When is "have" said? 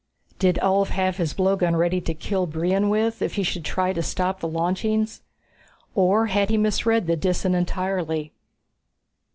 0.87-1.17